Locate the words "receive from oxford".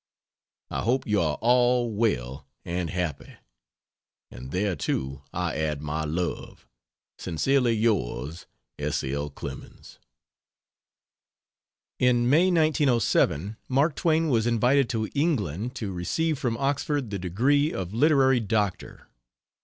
15.93-17.11